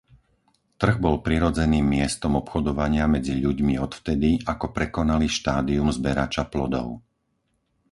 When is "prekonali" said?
4.77-5.27